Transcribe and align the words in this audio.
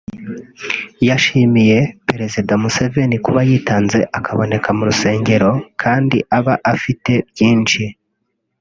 yashimiye 1.07 1.79
perezida 2.09 2.51
Museveni 2.61 3.17
kuba 3.25 3.39
yitanze 3.49 3.99
akaboneka 4.17 4.67
mu 4.77 4.83
rusengero 4.89 5.51
kandi 5.81 6.17
aba 6.37 6.53
afite 6.73 7.13
byinshi 7.31 7.83